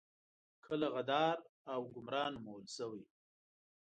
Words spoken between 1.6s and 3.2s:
او ګمرا نومول شوي.